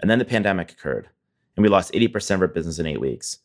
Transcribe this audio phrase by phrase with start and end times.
[0.00, 1.08] And then the pandemic occurred
[1.56, 3.38] and we lost 80% of our business in eight weeks.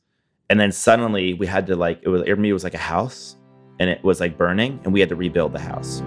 [0.50, 3.36] And then suddenly we had to like, it was Airbnb was like a house
[3.80, 6.02] and it was like burning and we had to rebuild the house.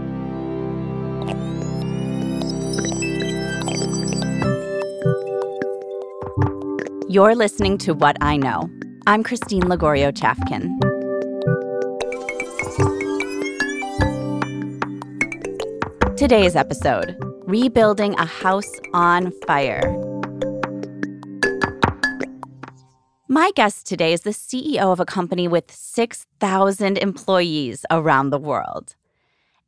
[7.09, 8.71] You're listening to What I Know.
[9.07, 10.79] I'm Christine Lagorio Chafkin.
[16.17, 17.17] Today's episode
[17.47, 20.12] Rebuilding a House on Fire.
[23.33, 28.95] My guest today is the CEO of a company with 6,000 employees around the world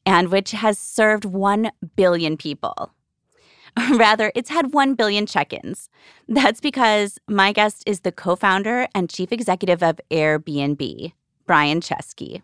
[0.04, 2.92] and which has served 1 billion people.
[3.94, 5.88] Rather, it's had 1 billion check ins.
[6.28, 11.14] That's because my guest is the co founder and chief executive of Airbnb,
[11.46, 12.42] Brian Chesky.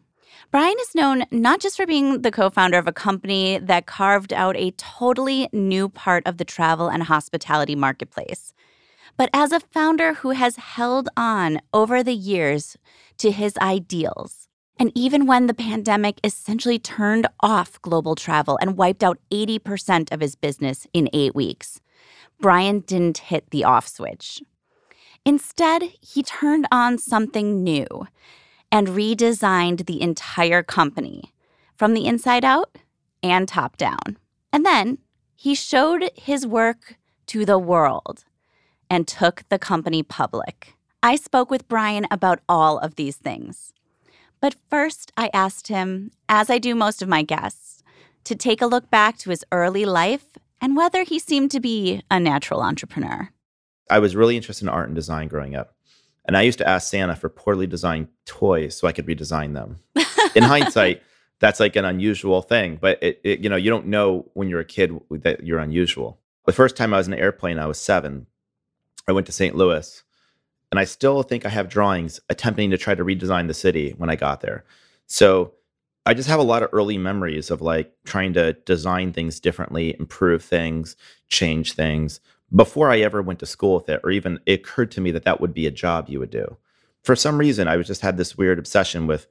[0.50, 4.32] Brian is known not just for being the co founder of a company that carved
[4.32, 8.54] out a totally new part of the travel and hospitality marketplace,
[9.16, 12.76] but as a founder who has held on over the years
[13.18, 14.48] to his ideals.
[14.78, 20.20] And even when the pandemic essentially turned off global travel and wiped out 80% of
[20.20, 21.80] his business in eight weeks,
[22.40, 24.42] Brian didn't hit the off switch.
[25.26, 27.86] Instead, he turned on something new
[28.72, 31.34] and redesigned the entire company
[31.76, 32.78] from the inside out
[33.22, 34.16] and top down.
[34.52, 34.98] And then
[35.36, 38.24] he showed his work to the world
[38.90, 40.74] and took the company public.
[41.02, 43.72] I spoke with Brian about all of these things.
[44.40, 47.82] But first, I asked him, as I do most of my guests,
[48.24, 50.26] to take a look back to his early life
[50.60, 53.30] and whether he seemed to be a natural entrepreneur.
[53.88, 55.74] I was really interested in art and design growing up.
[56.26, 59.78] And I used to ask Santa for poorly designed toys so I could redesign them.
[60.34, 61.02] In hindsight,
[61.40, 64.60] that's like an unusual thing, but it, it, you know, you don't know when you're
[64.60, 66.20] a kid that you're unusual.
[66.46, 68.26] The first time I was in an airplane, I was seven.
[69.08, 69.54] I went to St.
[69.54, 70.02] Louis,
[70.70, 74.10] and I still think I have drawings attempting to try to redesign the city when
[74.10, 74.64] I got there.
[75.06, 75.54] So
[76.06, 79.96] I just have a lot of early memories of like trying to design things differently,
[79.98, 80.96] improve things,
[81.28, 82.20] change things,
[82.54, 85.24] before I ever went to school with it, or even it occurred to me that
[85.24, 86.56] that would be a job you would do.
[87.04, 89.26] For some reason, I just had this weird obsession with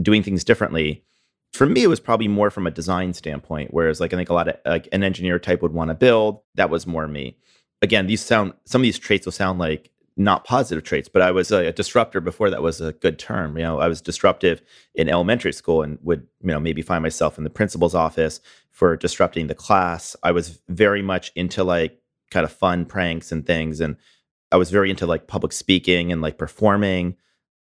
[0.00, 1.04] doing things differently.
[1.52, 4.34] For me, it was probably more from a design standpoint, whereas like I think a
[4.34, 6.40] lot of like an engineer type would want to build.
[6.54, 7.36] That was more me.
[7.82, 11.30] Again, these sound some of these traits will sound like not positive traits, but I
[11.30, 13.56] was a, a, disruptor before that was a good term.
[13.56, 14.60] You know, I was disruptive
[14.94, 18.96] in elementary school and would, you know, maybe find myself in the principal's office for
[18.96, 20.14] disrupting the class.
[20.22, 23.80] I was very much into like kind of fun pranks and things.
[23.80, 23.96] And
[24.52, 27.16] I was very into like public speaking and like performing.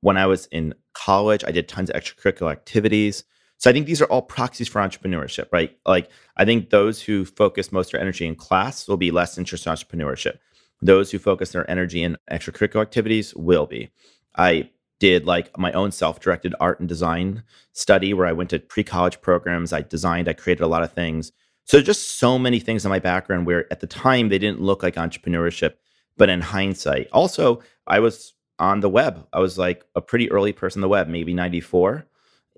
[0.01, 3.25] When I was in college, I did tons of extracurricular activities.
[3.59, 5.76] So I think these are all proxies for entrepreneurship, right?
[5.87, 9.70] Like I think those who focus most their energy in class will be less interested
[9.70, 10.38] in entrepreneurship.
[10.82, 13.91] Those who focus their energy in extracurricular activities will be.
[14.37, 14.70] I
[15.00, 17.42] did like my own self-directed art and design
[17.72, 19.72] study where I went to pre-college programs.
[19.72, 21.32] I designed, I created a lot of things.
[21.65, 24.82] So just so many things in my background where at the time they didn't look
[24.82, 25.75] like entrepreneurship,
[26.16, 29.26] but in hindsight, also I was on the web.
[29.32, 32.06] I was like a pretty early person on the web, maybe 94.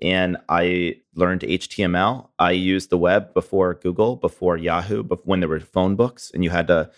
[0.01, 2.29] And I learned HTML.
[2.37, 6.49] I used the web before Google, before Yahoo, when there were phone books and you
[6.51, 6.91] had to,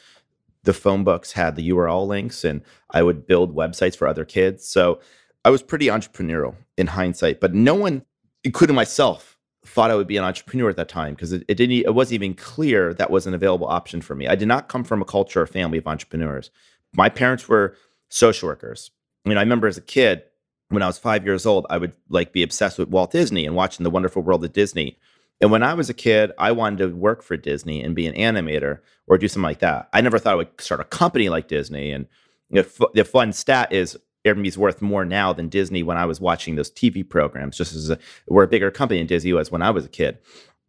[0.63, 2.61] the phone books had the URL links and
[2.91, 4.67] I would build websites for other kids.
[4.67, 4.99] So
[5.45, 8.03] I was pretty entrepreneurial in hindsight, but no one,
[8.43, 11.77] including myself, thought I would be an entrepreneur at that time because it, it, didn't
[11.77, 14.27] it wasn't even clear that was an available option for me.
[14.27, 16.49] I did not come from a culture or family of entrepreneurs.
[16.93, 17.75] My parents were
[18.09, 18.91] social workers.
[19.25, 20.23] I mean, I remember as a kid
[20.69, 23.55] when I was five years old, I would like be obsessed with Walt Disney and
[23.55, 24.97] watching the wonderful world of Disney.
[25.41, 28.15] And when I was a kid, I wanted to work for Disney and be an
[28.15, 29.89] animator or do something like that.
[29.93, 31.91] I never thought I would start a company like Disney.
[31.91, 32.07] And
[32.49, 36.19] you know, the fun stat is Airbnb's worth more now than Disney when I was
[36.19, 37.57] watching those TV programs.
[37.57, 37.97] Just as a,
[38.27, 40.17] we're a bigger company than Disney was when I was a kid,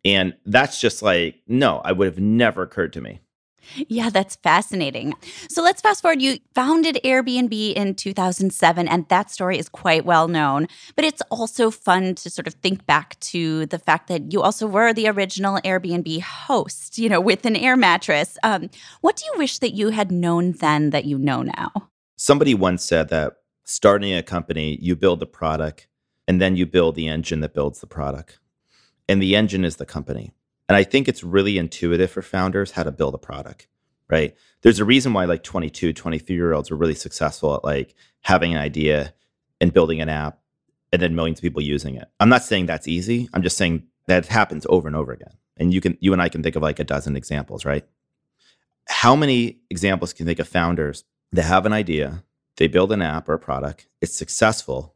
[0.04, 3.20] and that's just like no, I would have never occurred to me.
[3.88, 5.14] Yeah, that's fascinating.
[5.48, 6.22] So let's fast forward.
[6.22, 10.66] You founded Airbnb in 2007, and that story is quite well known.
[10.96, 14.66] But it's also fun to sort of think back to the fact that you also
[14.66, 18.38] were the original Airbnb host, you know, with an air mattress.
[18.42, 18.70] Um,
[19.00, 21.72] what do you wish that you had known then that you know now?
[22.16, 23.34] Somebody once said that
[23.64, 25.86] starting a company, you build the product
[26.26, 28.38] and then you build the engine that builds the product.
[29.08, 30.32] And the engine is the company.
[30.70, 33.66] And I think it's really intuitive for founders how to build a product,
[34.08, 34.34] right?
[34.62, 38.54] There's a reason why like 22, 23 year olds are really successful at like having
[38.54, 39.12] an idea
[39.60, 40.38] and building an app
[40.92, 42.08] and then millions of people using it.
[42.20, 43.28] I'm not saying that's easy.
[43.34, 45.34] I'm just saying that happens over and over again.
[45.58, 47.84] And you can you and I can think of like a dozen examples, right?
[48.90, 52.24] how many examples can you think of founders that have an idea,
[52.56, 54.94] they build an app or a product, it's successful,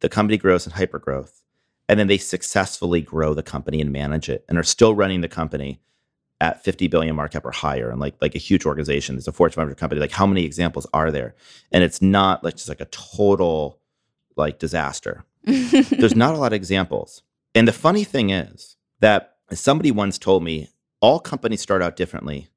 [0.00, 1.37] the company grows in hypergrowth,
[1.88, 5.28] and then they successfully grow the company and manage it and are still running the
[5.28, 5.80] company
[6.40, 7.90] at 50 billion market cap or higher.
[7.90, 10.00] And like like a huge organization there's a fortune 500 company.
[10.00, 11.34] Like how many examples are there?
[11.72, 13.80] And it's not like just like a total
[14.36, 15.24] like disaster.
[15.44, 17.22] There's not a lot of examples.
[17.54, 20.68] And the funny thing is that somebody once told me
[21.00, 22.48] all companies start out differently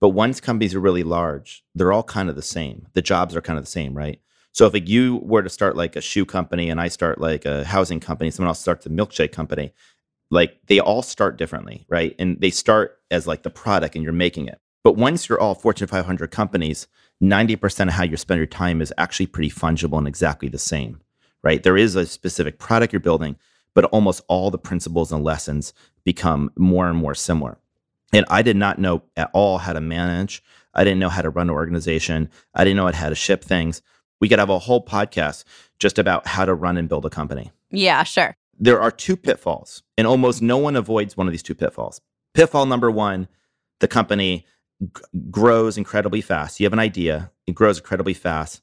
[0.00, 2.86] but once companies are really large they're all kind of the same.
[2.94, 4.20] The jobs are kind of the same right
[4.52, 7.44] so if like, you were to start like a shoe company and i start like
[7.44, 9.72] a housing company someone else starts a milkshake company
[10.30, 12.14] like they all start differently, right?
[12.18, 14.60] And they start as like the product and you're making it.
[14.84, 16.86] But once you're all Fortune 500 companies,
[17.22, 21.00] 90% of how you spend your time is actually pretty fungible and exactly the same,
[21.42, 21.62] right?
[21.62, 23.36] There is a specific product you're building,
[23.74, 25.72] but almost all the principles and lessons
[26.04, 27.58] become more and more similar.
[28.12, 30.42] And I did not know at all how to manage.
[30.74, 32.30] I didn't know how to run an organization.
[32.54, 33.82] I didn't know how to ship things.
[34.20, 35.44] We could have a whole podcast
[35.78, 37.52] just about how to run and build a company.
[37.70, 41.54] Yeah, sure there are two pitfalls, and almost no one avoids one of these two
[41.54, 42.00] pitfalls.
[42.34, 43.28] Pitfall number one
[43.80, 44.44] the company
[44.82, 46.58] g- grows incredibly fast.
[46.58, 48.60] You have an idea, it grows incredibly fast,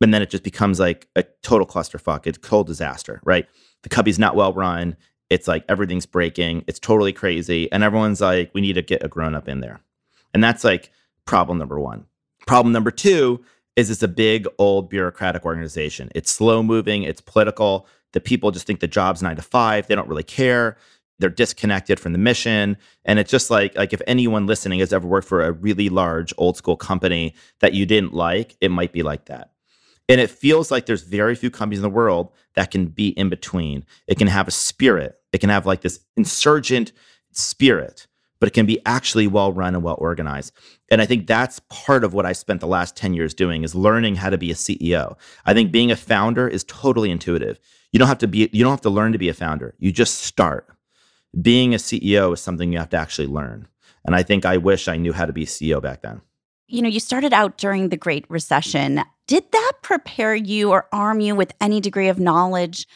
[0.00, 2.26] and then it just becomes like a total clusterfuck.
[2.26, 3.46] It's a total disaster, right?
[3.82, 4.96] The company's not well run.
[5.28, 6.64] It's like everything's breaking.
[6.66, 7.70] It's totally crazy.
[7.70, 9.80] And everyone's like, we need to get a grown up in there.
[10.34, 10.90] And that's like
[11.24, 12.06] problem number one.
[12.48, 13.44] Problem number two
[13.76, 16.10] is it's a big, old bureaucratic organization.
[16.14, 19.86] It's slow moving, it's political the people just think the job's nine to five.
[19.86, 20.76] They don't really care.
[21.18, 22.76] They're disconnected from the mission.
[23.04, 26.32] And it's just like, like if anyone listening has ever worked for a really large
[26.38, 29.52] old school company that you didn't like, it might be like that.
[30.08, 33.28] And it feels like there's very few companies in the world that can be in
[33.28, 33.84] between.
[34.08, 35.20] It can have a spirit.
[35.32, 36.90] It can have like this insurgent
[37.32, 38.08] spirit,
[38.40, 40.52] but it can be actually well run and well organized.
[40.90, 43.74] And I think that's part of what I spent the last 10 years doing is
[43.74, 45.16] learning how to be a CEO.
[45.46, 47.60] I think being a founder is totally intuitive.
[47.92, 49.74] You don't have to be you don't have to learn to be a founder.
[49.78, 50.66] You just start.
[51.40, 53.68] Being a CEO is something you have to actually learn.
[54.04, 56.22] And I think I wish I knew how to be CEO back then.
[56.66, 59.02] You know, you started out during the Great Recession.
[59.26, 62.86] Did that prepare you or arm you with any degree of knowledge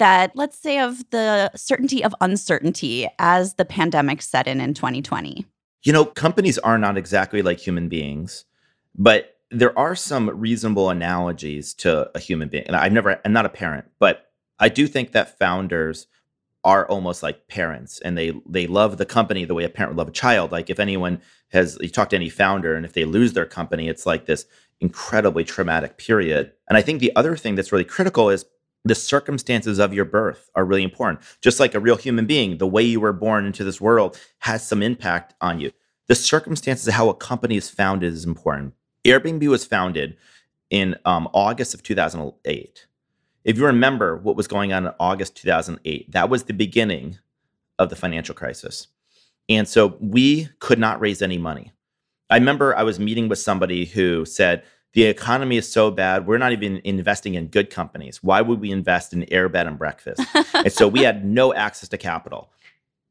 [0.00, 5.46] that, let's say, of the certainty of uncertainty as the pandemic set in in 2020?
[5.82, 8.44] You know, companies are not exactly like human beings,
[8.94, 12.64] but there are some reasonable analogies to a human being.
[12.66, 16.06] And I've never, I'm not a parent, but I do think that founders
[16.64, 19.98] are almost like parents and they they love the company the way a parent would
[19.98, 21.18] love a child like if anyone
[21.48, 24.44] has you talk to any founder and if they lose their company it's like this
[24.78, 28.44] incredibly traumatic period and i think the other thing that's really critical is
[28.84, 32.66] the circumstances of your birth are really important just like a real human being the
[32.66, 35.70] way you were born into this world has some impact on you
[36.08, 38.74] the circumstances of how a company is founded is important
[39.04, 40.16] airbnb was founded
[40.70, 42.86] in um, august of 2008
[43.44, 47.18] if you remember what was going on in August 2008, that was the beginning
[47.78, 48.88] of the financial crisis.
[49.48, 51.72] And so we could not raise any money.
[52.28, 56.38] I remember I was meeting with somebody who said, the economy is so bad, we're
[56.38, 58.22] not even investing in good companies.
[58.22, 60.22] Why would we invest in Airbed and breakfast?
[60.54, 62.50] and so we had no access to capital.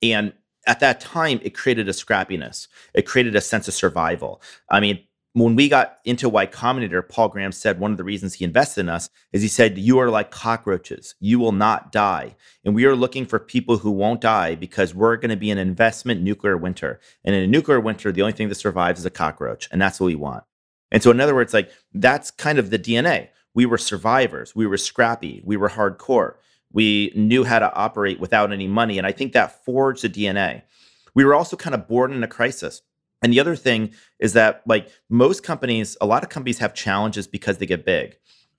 [0.01, 0.33] And
[0.67, 2.67] at that time, it created a scrappiness.
[2.93, 4.41] It created a sense of survival.
[4.69, 4.99] I mean,
[5.33, 8.81] when we got into Y Combinator, Paul Graham said one of the reasons he invested
[8.81, 11.15] in us is he said, You are like cockroaches.
[11.19, 12.35] You will not die.
[12.65, 15.57] And we are looking for people who won't die because we're going to be an
[15.57, 16.99] investment nuclear winter.
[17.23, 19.69] And in a nuclear winter, the only thing that survives is a cockroach.
[19.71, 20.43] And that's what we want.
[20.91, 23.29] And so, in other words, like that's kind of the DNA.
[23.53, 24.55] We were survivors.
[24.55, 25.41] We were scrappy.
[25.43, 26.35] We were hardcore.
[26.71, 28.97] We knew how to operate without any money.
[28.97, 30.63] And I think that forged the DNA.
[31.15, 32.83] We were also kind of born in a crisis
[33.21, 37.27] and the other thing is that, like most companies, a lot of companies have challenges
[37.27, 38.17] because they get big.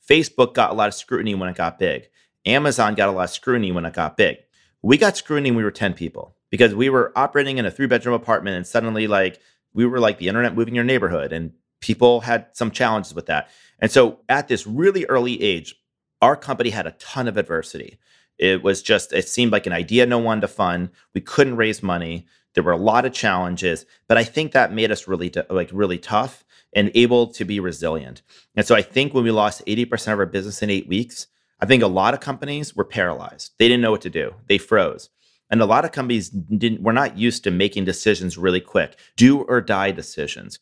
[0.08, 2.08] Facebook got a lot of scrutiny when it got big.
[2.46, 4.38] Amazon got a lot of scrutiny when it got big.
[4.82, 7.86] We got scrutiny when we were 10 people because we were operating in a three
[7.86, 9.40] bedroom apartment and suddenly, like,
[9.72, 13.48] we were like the internet moving your neighborhood and people had some challenges with that.
[13.78, 15.74] And so, at this really early age,
[16.22, 17.98] our company had a ton of adversity.
[18.38, 20.90] It was just, it seemed like an idea no one to fund.
[21.14, 22.26] We couldn't raise money.
[22.54, 25.98] There were a lot of challenges, but I think that made us really like really
[25.98, 28.22] tough and able to be resilient.
[28.56, 31.26] And so I think when we lost 80% of our business in 8 weeks,
[31.60, 33.52] I think a lot of companies were paralyzed.
[33.58, 34.34] They didn't know what to do.
[34.48, 35.10] They froze.
[35.50, 39.42] And a lot of companies didn't were not used to making decisions really quick, do
[39.42, 40.58] or die decisions.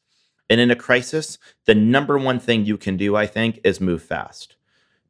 [0.51, 4.03] And in a crisis, the number one thing you can do, I think, is move
[4.03, 4.57] fast.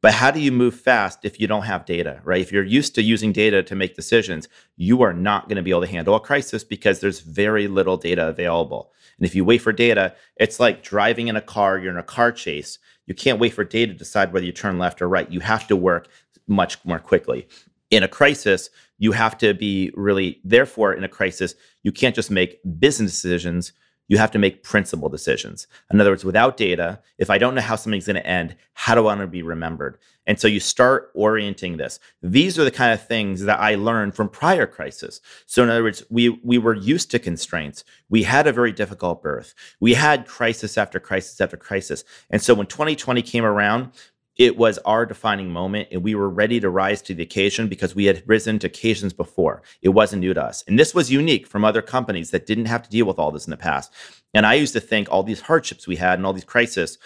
[0.01, 2.39] But how do you move fast if you don't have data, right?
[2.41, 5.71] If you're used to using data to make decisions, you are not going to be
[5.71, 8.91] able to handle a crisis because there's very little data available.
[9.17, 12.03] And if you wait for data, it's like driving in a car, you're in a
[12.03, 12.79] car chase.
[13.07, 15.29] You can't wait for data to decide whether you turn left or right.
[15.29, 16.07] You have to work
[16.47, 17.47] much more quickly.
[17.91, 18.69] In a crisis,
[18.99, 23.73] you have to be really, therefore, in a crisis, you can't just make business decisions
[24.09, 25.67] you have to make principal decisions.
[25.91, 28.95] In other words, without data, if I don't know how something's going to end, how
[28.95, 29.97] do I want to be remembered?
[30.27, 31.99] And so you start orienting this.
[32.21, 35.21] These are the kind of things that I learned from prior crises.
[35.45, 37.83] So in other words, we we were used to constraints.
[38.09, 39.53] We had a very difficult birth.
[39.79, 42.03] We had crisis after crisis after crisis.
[42.29, 43.91] And so when 2020 came around,
[44.39, 47.93] it was our defining moment and we were ready to rise to the occasion because
[47.93, 51.45] we had risen to occasions before it wasn't new to us and this was unique
[51.45, 53.93] from other companies that didn't have to deal with all this in the past
[54.33, 56.97] and i used to think all these hardships we had and all these crises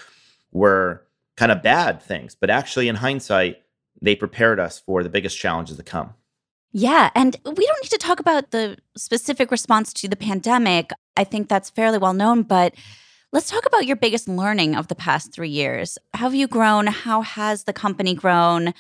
[0.52, 3.62] were kind of bad things but actually in hindsight
[4.02, 6.14] they prepared us for the biggest challenges to come
[6.76, 7.12] yeah.
[7.14, 10.90] And we don't need to talk about the specific response to the pandemic.
[11.16, 12.42] I think that's fairly well known.
[12.42, 12.74] But
[13.34, 15.98] Let's talk about your biggest learning of the past three years.
[16.14, 16.86] How have you grown?
[16.86, 18.76] How has the company grown?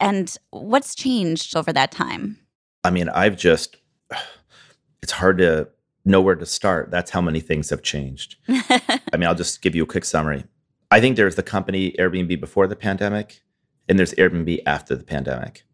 [0.00, 2.38] And what's changed over that time?
[2.84, 3.76] I mean, I've just,
[5.02, 5.68] it's hard to
[6.06, 6.90] know where to start.
[6.90, 8.36] That's how many things have changed.
[8.48, 10.44] I mean, I'll just give you a quick summary.
[10.90, 13.42] I think there's the company Airbnb before the pandemic,
[13.90, 15.64] and there's Airbnb after the pandemic.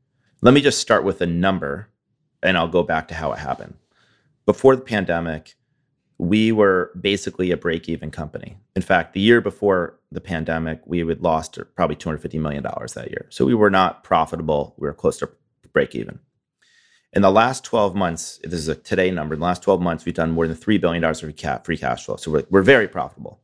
[0.41, 1.89] Let me just start with a number,
[2.43, 3.75] and I'll go back to how it happened.
[4.45, 5.55] Before the pandemic,
[6.19, 8.57] we were basically a break even company.
[8.77, 13.27] In fact, the year before the pandemic, we had lost probably $250 million that year.
[13.31, 14.75] So we were not profitable.
[14.79, 15.31] We were close to
[15.73, 16.21] break even.
[17.13, 20.05] In the last 12 months, this is a today number, in the last 12 months,
[20.05, 22.17] we've done more than $3 billion of free cash flow.
[22.17, 23.41] So we're, we're very profitable.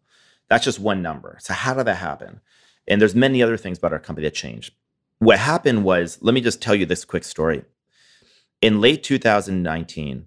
[0.49, 1.39] That's just one number.
[1.41, 2.41] So how did that happen?
[2.89, 4.75] And there's many other things about our company that changed.
[5.21, 7.63] What happened was, let me just tell you this quick story.
[8.61, 10.27] In late 2019,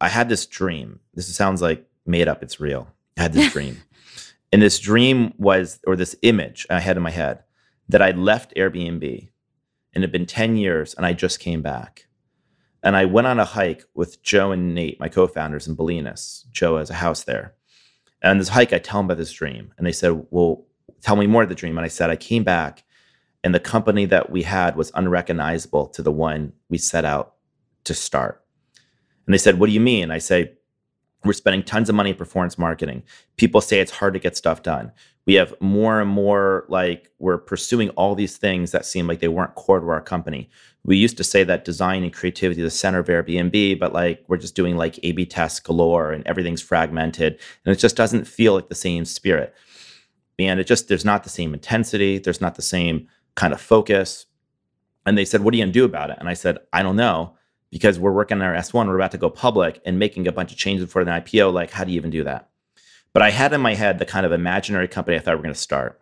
[0.00, 1.00] I had this dream.
[1.14, 2.88] This sounds like made up, it's real.
[3.16, 3.82] I had this dream.
[4.52, 7.42] and this dream was, or this image I had in my head,
[7.88, 9.28] that I'd left Airbnb
[9.94, 12.06] and it had been 10 years and I just came back.
[12.82, 16.44] And I went on a hike with Joe and Nate, my co founders in Bolinas.
[16.52, 17.54] Joe has a house there.
[18.22, 19.72] And this hike, I tell them about this dream.
[19.76, 20.64] And they said, Well,
[21.00, 21.78] tell me more of the dream.
[21.78, 22.84] And I said, I came back
[23.46, 27.34] and the company that we had was unrecognizable to the one we set out
[27.84, 28.42] to start.
[29.26, 30.10] And they said, What do you mean?
[30.10, 30.52] I say,
[31.24, 33.02] We're spending tons of money in performance marketing.
[33.36, 34.92] People say it's hard to get stuff done.
[35.26, 39.28] We have more and more like we're pursuing all these things that seem like they
[39.28, 40.48] weren't core to our company.
[40.84, 44.24] We used to say that design and creativity is the center of Airbnb, but like
[44.28, 47.40] we're just doing like A B tests galore and everything's fragmented.
[47.64, 49.52] And it just doesn't feel like the same spirit.
[50.38, 54.26] And it just, there's not the same intensity, there's not the same kind of focus.
[55.06, 56.18] And they said, What are you going to do about it?
[56.20, 57.35] And I said, I don't know
[57.76, 60.50] because we're working on our S1, we're about to go public and making a bunch
[60.50, 61.52] of changes for the IPO.
[61.52, 62.48] Like, how do you even do that?
[63.12, 65.42] But I had in my head the kind of imaginary company I thought we were
[65.42, 66.00] going to start.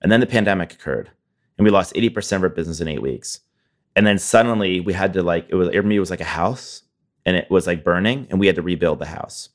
[0.00, 1.10] And then the pandemic occurred
[1.58, 3.40] and we lost 80% of our business in eight weeks.
[3.94, 6.84] And then suddenly we had to like, it was, Airbnb was like a house
[7.26, 9.50] and it was like burning and we had to rebuild the house.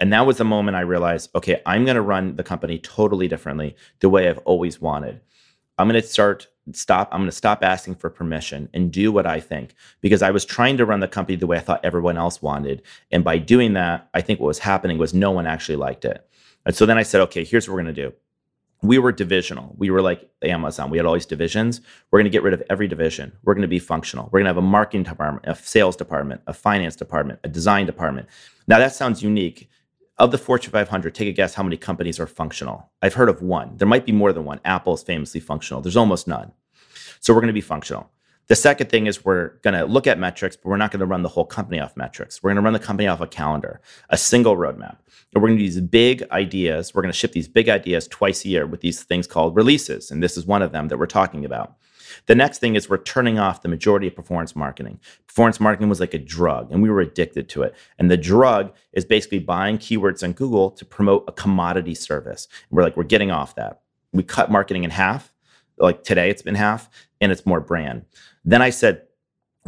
[0.00, 3.28] And that was the moment I realized, okay, I'm going to run the company totally
[3.28, 5.20] differently, the way I've always wanted.
[5.78, 9.26] I'm going to start stop i'm going to stop asking for permission and do what
[9.26, 12.16] i think because i was trying to run the company the way i thought everyone
[12.16, 12.82] else wanted.
[13.10, 16.26] And by doing that i think what was happening was no one actually liked it.
[16.66, 18.14] And so then i said okay here's what we're going to do.
[18.80, 19.74] We were divisional.
[19.76, 20.90] We were like amazon.
[20.90, 21.80] We had all these divisions.
[22.10, 23.32] We're going to get rid of every division.
[23.42, 24.26] We're going to be functional.
[24.26, 27.86] We're going to have a marketing department a sales department a finance department a design
[27.86, 28.28] department.
[28.66, 29.68] Now that sounds unique
[30.18, 32.90] of the Fortune 500, take a guess how many companies are functional.
[33.02, 33.76] I've heard of one.
[33.76, 34.60] There might be more than one.
[34.64, 35.80] Apple is famously functional.
[35.80, 36.52] There's almost none.
[37.20, 38.10] So we're going to be functional.
[38.48, 41.06] The second thing is we're going to look at metrics, but we're not going to
[41.06, 42.42] run the whole company off metrics.
[42.42, 44.96] We're going to run the company off a calendar, a single roadmap.
[45.34, 46.94] And we're going to use big ideas.
[46.94, 50.10] We're going to ship these big ideas twice a year with these things called releases.
[50.10, 51.74] And this is one of them that we're talking about.
[52.26, 55.00] The next thing is we're turning off the majority of performance marketing.
[55.26, 57.74] Performance marketing was like a drug, and we were addicted to it.
[57.98, 62.48] And the drug is basically buying keywords on Google to promote a commodity service.
[62.70, 63.80] We're like, we're getting off that.
[64.12, 65.32] We cut marketing in half
[65.80, 66.88] like today it's been half
[67.20, 68.04] and it's more brand.
[68.44, 69.02] Then I said,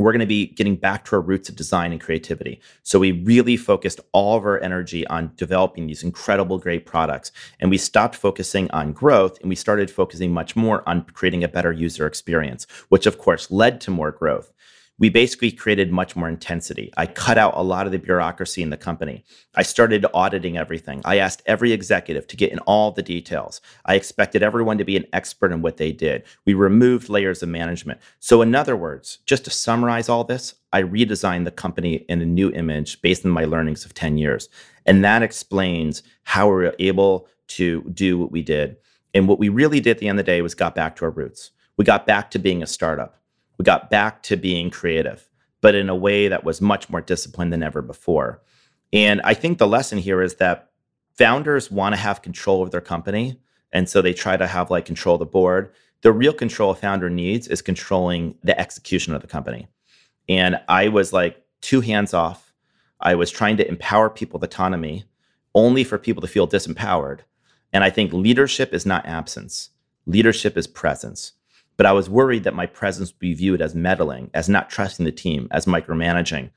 [0.03, 2.61] we're going to be getting back to our roots of design and creativity.
[2.83, 7.33] So we really focused all of our energy on developing these incredible, great products.
[7.61, 11.49] And we stopped focusing on growth and we started focusing much more on creating a
[11.49, 14.53] better user experience, which of course led to more growth.
[15.01, 16.93] We basically created much more intensity.
[16.97, 19.25] I cut out a lot of the bureaucracy in the company.
[19.55, 21.01] I started auditing everything.
[21.07, 23.63] I asked every executive to get in all the details.
[23.87, 26.25] I expected everyone to be an expert in what they did.
[26.45, 27.99] We removed layers of management.
[28.21, 32.27] So, in other words, just to summarize all this, I redesigned the company in a
[32.27, 34.51] new image based on my learnings of 10 years.
[34.85, 38.77] And that explains how we were able to do what we did.
[39.15, 41.07] And what we really did at the end of the day was got back to
[41.07, 41.53] our roots.
[41.79, 43.20] We got back to being a startup
[43.61, 45.29] we got back to being creative,
[45.61, 48.41] but in a way that was much more disciplined than ever before.
[48.91, 50.71] And I think the lesson here is that
[51.19, 53.39] founders want to have control of their company.
[53.71, 55.75] And so they try to have like control of the board.
[56.01, 59.69] The real control a founder needs is controlling the execution of the company.
[60.27, 62.55] And I was like two hands off.
[62.99, 65.05] I was trying to empower people with autonomy
[65.55, 67.21] only for people to feel disempowered.
[67.75, 69.69] And I think leadership is not absence,
[70.07, 71.33] leadership is presence.
[71.81, 75.07] But I was worried that my presence would be viewed as meddling, as not trusting
[75.07, 76.51] the team, as micromanaging.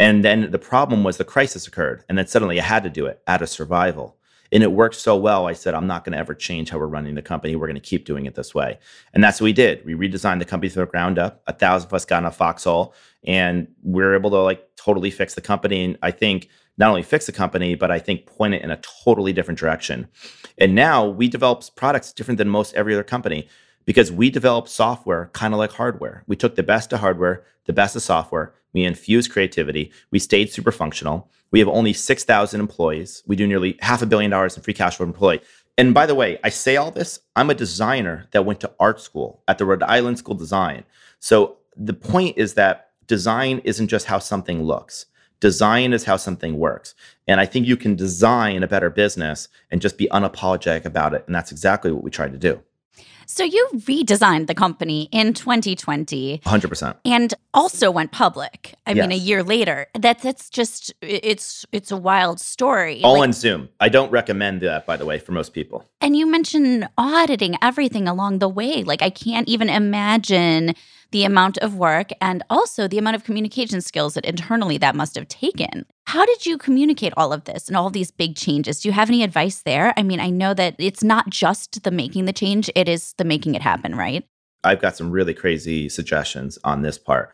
[0.00, 2.02] And then the problem was the crisis occurred.
[2.08, 4.16] And then suddenly I had to do it out of survival.
[4.50, 6.88] And it worked so well, I said, I'm not going to ever change how we're
[6.88, 7.54] running the company.
[7.54, 8.80] We're going to keep doing it this way.
[9.12, 9.84] And that's what we did.
[9.84, 11.44] We redesigned the company from the ground up.
[11.46, 15.12] A thousand of us got in a foxhole and we were able to like totally
[15.12, 15.84] fix the company.
[15.84, 18.80] And I think not only fix the company, but I think point it in a
[19.04, 20.08] totally different direction.
[20.58, 23.46] And now we develop products different than most every other company
[23.84, 26.24] because we developed software kind of like hardware.
[26.26, 30.52] We took the best of hardware, the best of software, we infused creativity, we stayed
[30.52, 31.30] super functional.
[31.52, 33.22] We have only 6,000 employees.
[33.26, 35.40] We do nearly half a billion dollars in free cash flow employee.
[35.78, 39.00] And by the way, I say all this, I'm a designer that went to art
[39.00, 40.84] school at the Rhode Island School of Design.
[41.20, 45.06] So the point is that design isn't just how something looks.
[45.40, 46.94] Design is how something works.
[47.28, 51.24] And I think you can design a better business and just be unapologetic about it.
[51.26, 52.62] And that's exactly what we tried to do.
[53.26, 56.40] So you redesigned the company in 2020.
[56.44, 56.96] 100%.
[57.04, 58.74] And also went public.
[58.86, 59.02] I yes.
[59.02, 59.86] mean a year later.
[59.98, 63.02] That that's just it's it's a wild story.
[63.02, 63.68] All like, on Zoom.
[63.80, 65.84] I don't recommend that by the way for most people.
[66.00, 68.82] And you mentioned auditing everything along the way.
[68.82, 70.74] Like I can't even imagine
[71.10, 75.14] the amount of work and also the amount of communication skills that internally that must
[75.14, 75.86] have taken.
[76.06, 78.80] How did you communicate all of this and all these big changes?
[78.80, 79.94] Do you have any advice there?
[79.96, 83.24] I mean, I know that it's not just the making the change, it is the
[83.24, 84.24] making it happen, right?
[84.64, 87.32] I've got some really crazy suggestions on this part.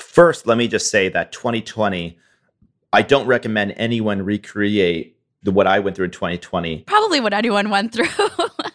[0.00, 2.18] First, let me just say that 2020,
[2.92, 6.84] I don't recommend anyone recreate the, what I went through in 2020.
[6.86, 8.06] Probably what anyone went through.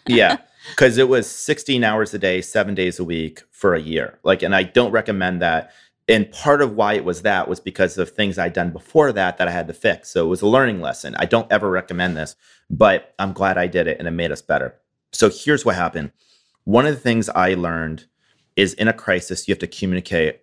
[0.08, 0.38] yeah
[0.72, 4.20] because it was 16 hours a day, seven days a week for a year.
[4.24, 5.72] Like, and I don't recommend that.
[6.08, 9.38] And part of why it was that was because of things I'd done before that
[9.38, 10.10] that I had to fix.
[10.10, 11.16] So it was a learning lesson.
[11.18, 12.36] I don't ever recommend this,
[12.70, 14.76] but I'm glad I did it and it made us better.
[15.12, 16.12] So here's what happened.
[16.64, 18.06] One of the things I learned
[18.56, 20.42] is in a crisis, you have to communicate.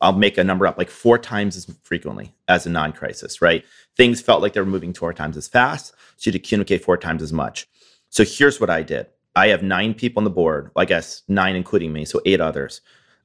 [0.00, 3.64] I'll make a number up like four times as frequently as a non crisis, right?
[3.96, 5.94] Things felt like they were moving four times as fast.
[6.16, 7.66] So you had to communicate four times as much.
[8.10, 11.56] So here's what I did I have nine people on the board, I guess nine
[11.56, 12.80] including me, so eight others.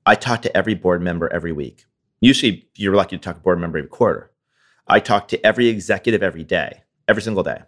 [0.06, 1.86] I talk to every board member every week.
[2.20, 4.30] Usually, you're lucky to talk to a board member every quarter.
[4.88, 7.62] I talk to every executive every day, every single day.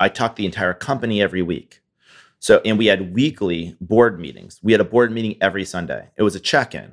[0.00, 1.82] I talk the entire company every week.
[2.38, 4.58] So, and we had weekly board meetings.
[4.62, 6.08] We had a board meeting every Sunday.
[6.16, 6.92] It was a check-in.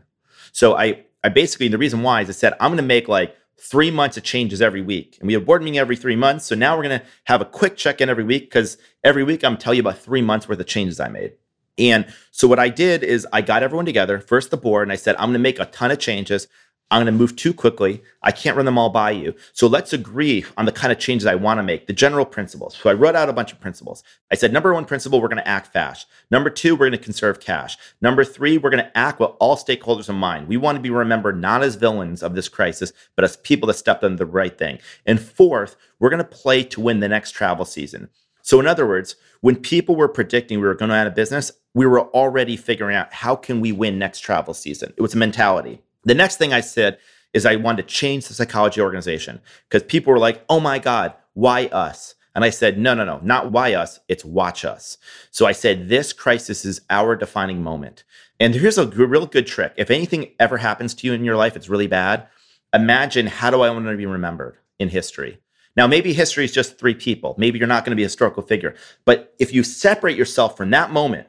[0.52, 3.38] So I, I basically, the reason why is I said, I'm going to make like
[3.60, 5.18] three months of changes every week.
[5.20, 6.46] And we have board meeting every three months.
[6.46, 9.44] So now we're going to have a quick check in every week because every week
[9.44, 11.34] I'm telling you about three months worth of changes I made.
[11.78, 14.96] And so what I did is I got everyone together, first the board, and I
[14.96, 16.48] said, I'm going to make a ton of changes.
[16.92, 18.04] I'm going to move too quickly.
[18.22, 19.34] I can't run them all by you.
[19.54, 22.76] So let's agree on the kind of changes I want to make, the general principles.
[22.76, 24.04] So I wrote out a bunch of principles.
[24.32, 26.06] I said, number one principle, we're going to act fast.
[26.30, 27.78] Number two, we're going to conserve cash.
[28.00, 30.48] Number three, we're going to act with all stakeholders in mind.
[30.48, 33.74] We want to be remembered not as villains of this crisis, but as people that
[33.74, 34.78] stepped on the right thing.
[35.06, 38.10] And fourth, we're going to play to win the next travel season.
[38.44, 41.88] So in other words, when people were predicting we were going out of business, we
[41.88, 44.94] were already figuring out how can we win next travel season.
[44.96, 45.82] It was a mentality.
[46.06, 46.98] The next thing I said
[47.34, 51.14] is I wanted to change the psychology organization because people were like, oh my God,
[51.34, 52.16] why us?
[52.36, 54.98] And I said, no, no, no, not why us, it's watch us.
[55.30, 58.04] So I said, this crisis is our defining moment.
[58.40, 59.74] And here's a real good trick.
[59.78, 62.28] If anything ever happens to you in your life, it's really bad.
[62.74, 65.40] Imagine how do I want to be remembered in history?
[65.76, 67.36] Now, maybe history is just three people.
[67.38, 68.76] Maybe you're not going to be a historical figure.
[69.06, 71.28] But if you separate yourself from that moment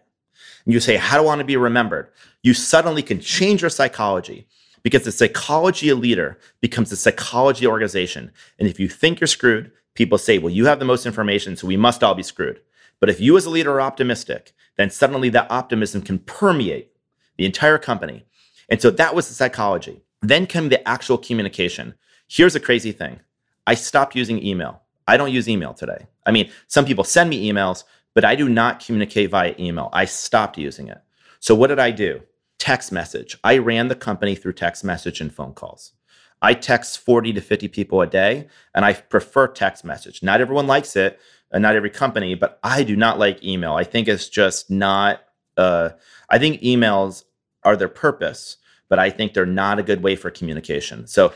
[0.65, 2.09] and you say, how do I want to be remembered?
[2.43, 4.49] You suddenly can change your psychology
[4.85, 8.31] because the psychology of leader becomes the psychology organization.
[8.61, 11.67] And if you think you're screwed, people say, well, you have the most information, so
[11.67, 12.61] we must all be screwed.
[13.01, 16.93] But if you as a leader are optimistic, then suddenly that optimism can permeate
[17.39, 18.25] the entire company.
[18.69, 20.03] And so that was the psychology.
[20.21, 21.95] Then came the actual communication.
[22.29, 23.21] Here's a crazy thing
[23.67, 24.83] I stopped using email.
[25.09, 26.07] I don't use email today.
[26.27, 29.91] I mean, some people send me emails, but I do not communicate via email.
[29.93, 30.99] I stopped using it.
[31.41, 32.23] So, what did I do?
[32.65, 33.37] Text message.
[33.45, 35.93] I ran the company through text message and phone calls.
[36.41, 40.23] I text 40 to 50 people a day, and I prefer text message.
[40.23, 41.21] Not everyone likes it,
[41.53, 43.75] and not every company, but I do not like email.
[43.75, 45.21] I think it's just not,
[45.59, 45.91] uh,
[46.31, 47.25] I think emails
[47.65, 48.57] are their purpose,
[48.89, 51.07] but I think they're not a good way for communication.
[51.07, 51.35] So,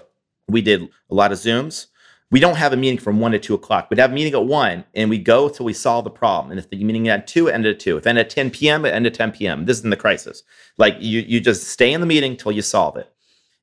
[0.48, 1.88] we did a lot of Zooms
[2.30, 3.88] we don't have a meeting from one to two o'clock.
[3.88, 6.50] We'd have a meeting at one and we go till we solve the problem.
[6.50, 7.96] And if the meeting at two, ended at two.
[7.96, 9.64] If ended at 10 p.m., it ended at 10 p.m.
[9.64, 10.42] This is in the crisis.
[10.76, 13.10] Like you, you just stay in the meeting till you solve it.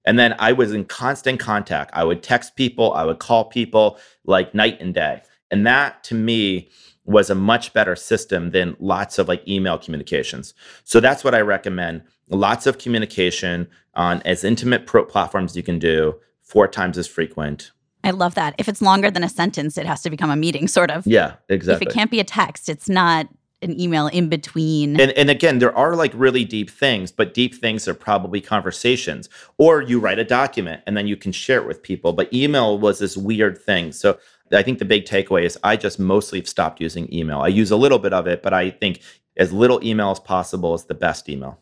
[0.06, 1.92] And then I was in constant contact.
[1.94, 5.22] I would text people, I would call people like night and day.
[5.52, 6.70] And that to me
[7.06, 10.56] was a much better system than lots of like email communications.
[10.84, 12.02] So that's what I recommend.
[12.30, 17.72] Lots of communication on as intimate pro platforms you can do, four times as frequent
[18.06, 18.56] I love that.
[18.58, 21.06] If it's longer than a sentence, it has to become a meeting, sort of.
[21.08, 21.88] Yeah, exactly.
[21.88, 23.28] If it can't be a text, it's not
[23.62, 25.00] an email in between.
[25.00, 29.28] And, and again, there are like really deep things, but deep things are probably conversations.
[29.58, 32.14] Or you write a document and then you can share it with people.
[32.14, 33.92] But email was this weird thing.
[33.92, 34.20] So
[34.52, 37.40] I think the big takeaway is I just mostly have stopped using email.
[37.40, 39.02] I use a little bit of it, but I think
[39.38, 41.60] as little email as possible is the best email.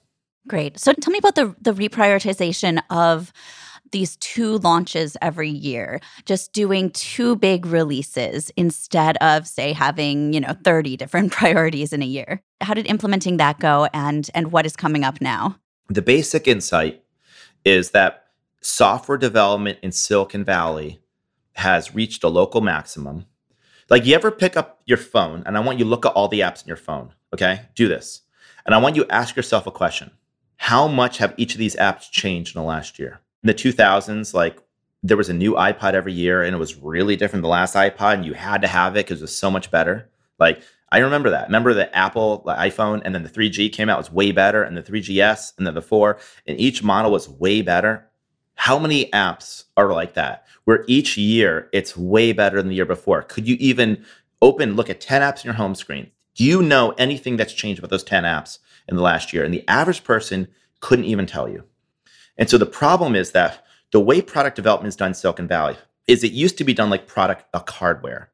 [0.47, 0.77] Great.
[0.77, 3.31] So tell me about the the reprioritization of
[3.93, 10.41] these two launches every year, just doing two big releases instead of say having, you
[10.41, 12.41] know, 30 different priorities in a year.
[12.59, 15.57] How did implementing that go and and what is coming up now?
[15.87, 17.03] The basic insight
[17.63, 18.27] is that
[18.61, 20.99] software development in Silicon Valley
[21.53, 23.25] has reached a local maximum.
[23.89, 26.27] Like you ever pick up your phone and I want you to look at all
[26.27, 27.61] the apps in your phone, okay?
[27.75, 28.21] Do this.
[28.65, 30.11] And I want you to ask yourself a question.
[30.57, 33.19] How much have each of these apps changed in the last year?
[33.43, 34.57] In the 2000s, like
[35.03, 37.75] there was a new iPod every year and it was really different than the last
[37.75, 40.09] iPod and you had to have it because it was so much better.
[40.39, 41.47] Like I remember that.
[41.47, 44.77] Remember the Apple the iPhone and then the 3G came out was way better and
[44.77, 48.07] the 3GS and then the 4 and each model was way better.
[48.55, 52.85] How many apps are like that where each year it's way better than the year
[52.85, 53.23] before?
[53.23, 54.05] Could you even
[54.41, 56.09] open look at 10 apps in your home screen?
[56.35, 59.43] Do you know anything that's changed about those 10 apps in the last year?
[59.43, 60.47] And the average person
[60.79, 61.63] couldn't even tell you.
[62.37, 65.77] And so the problem is that the way product development is done in Silicon Valley
[66.07, 68.31] is it used to be done like product like hardware.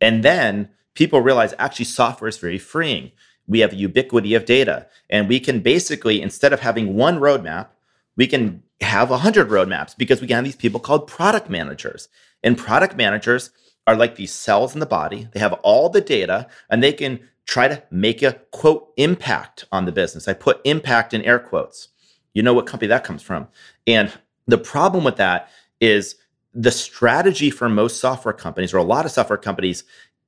[0.00, 3.12] And then people realize actually software is very freeing.
[3.46, 4.86] We have ubiquity of data.
[5.08, 7.68] And we can basically, instead of having one roadmap,
[8.16, 12.08] we can have a hundred roadmaps because we have these people called product managers.
[12.42, 13.50] And product managers
[13.86, 15.28] are like these cells in the body.
[15.32, 19.84] They have all the data and they can try to make a quote impact on
[19.84, 20.26] the business.
[20.26, 21.88] I put impact in air quotes
[22.36, 23.48] you know what company that comes from.
[23.86, 24.12] And
[24.46, 25.48] the problem with that
[25.80, 26.16] is
[26.52, 29.84] the strategy for most software companies or a lot of software companies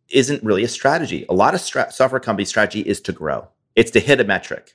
[0.08, 1.26] isn't really a strategy.
[1.28, 3.48] A lot of stra- software company strategy is to grow.
[3.76, 4.74] It's to hit a metric.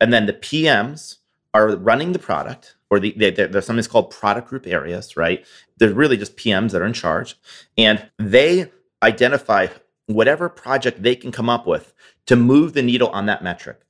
[0.00, 1.18] And then the PMs
[1.54, 5.46] are running the product or the, they, there's something called product group areas, right?
[5.76, 7.36] They're really just PMs that are in charge
[7.78, 8.72] and they
[9.04, 9.68] identify
[10.06, 11.94] whatever project they can come up with
[12.26, 13.82] to move the needle on that metric.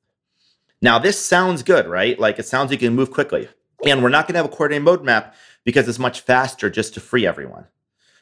[0.82, 2.18] Now, this sounds good, right?
[2.18, 3.48] Like it sounds like you can move quickly.
[3.86, 7.00] And we're not going to have a coordinated map because it's much faster just to
[7.00, 7.66] free everyone.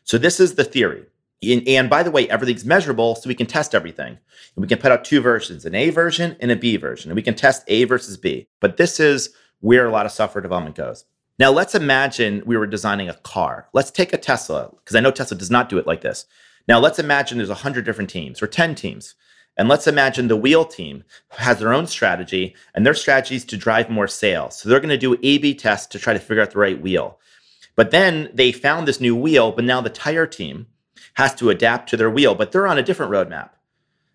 [0.05, 1.07] So this is the theory.
[1.43, 4.09] And, and, by the way, everything's measurable, so we can test everything.
[4.09, 7.11] And we can put out two versions, an A version and a B version.
[7.11, 8.47] And we can test A versus B.
[8.61, 11.07] But this is where a lot of software development goes.
[11.39, 13.69] Now, let's imagine we were designing a car.
[13.73, 16.27] Let's take a Tesla, because I know Tesla does not do it like this.
[16.69, 19.15] Now, let's imagine there's 100 different teams or 10 teams.
[19.61, 23.59] And let's imagine the wheel team has their own strategy, and their strategy is to
[23.59, 24.59] drive more sales.
[24.59, 26.81] So they're going to do A B tests to try to figure out the right
[26.81, 27.19] wheel.
[27.77, 30.69] But then they found this new wheel, but now the tire team
[31.13, 33.51] has to adapt to their wheel, but they're on a different roadmap.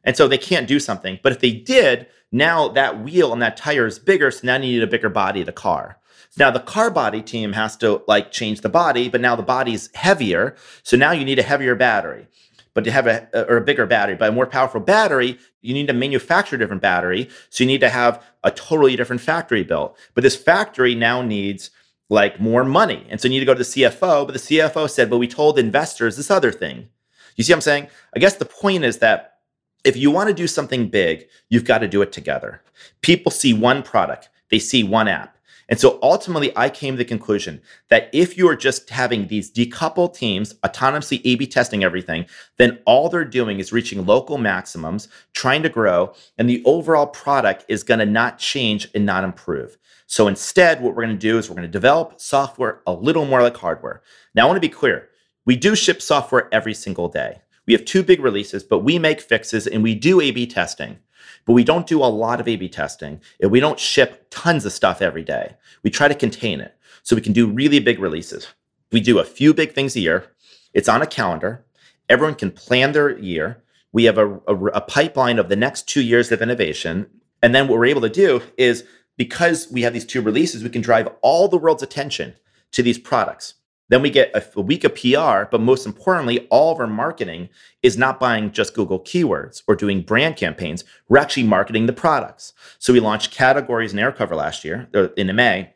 [0.03, 1.19] And so they can't do something.
[1.21, 4.61] But if they did, now that wheel and that tire is bigger, so now you
[4.61, 5.99] need a bigger body of the car.
[6.37, 9.89] Now the car body team has to like change the body, but now the body's
[9.93, 10.55] heavier.
[10.81, 12.29] So now you need a heavier battery
[12.75, 15.87] but to have a or a bigger battery, but a more powerful battery, you need
[15.87, 17.27] to manufacture a different battery.
[17.49, 19.97] So you need to have a totally different factory built.
[20.13, 21.71] But this factory now needs
[22.09, 23.07] like more money.
[23.09, 25.27] And so you need to go to the CFO, but the CFO said, but we
[25.27, 26.89] told investors this other thing.
[27.37, 27.87] You see what I'm saying?
[28.15, 29.39] I guess the point is that
[29.83, 32.61] if you want to do something big, you've got to do it together.
[33.01, 35.34] People see one product, they see one app.
[35.67, 39.51] And so ultimately, I came to the conclusion that if you are just having these
[39.51, 45.07] decoupled teams autonomously A B testing everything, then all they're doing is reaching local maximums,
[45.33, 49.77] trying to grow, and the overall product is going to not change and not improve.
[50.05, 53.25] So instead, what we're going to do is we're going to develop software a little
[53.25, 54.03] more like hardware.
[54.35, 55.09] Now, I want to be clear
[55.45, 57.41] we do ship software every single day.
[57.65, 60.99] We have two big releases, but we make fixes and we do A B testing.
[61.45, 64.73] But we don't do a lot of A B testing we don't ship tons of
[64.73, 65.55] stuff every day.
[65.83, 68.47] We try to contain it so we can do really big releases.
[68.91, 70.31] We do a few big things a year.
[70.73, 71.63] It's on a calendar.
[72.09, 73.63] Everyone can plan their year.
[73.91, 77.07] We have a, a, a pipeline of the next two years of innovation.
[77.41, 78.83] And then what we're able to do is
[79.17, 82.35] because we have these two releases, we can drive all the world's attention
[82.71, 83.53] to these products.
[83.89, 87.49] Then we get a, a, week of PR, but most importantly, all of our marketing
[87.83, 90.83] is not buying just Google keywords or doing brand campaigns.
[91.07, 92.53] We're actually marketing the products.
[92.79, 95.73] So we launched categories in AirCover last year uh, in May,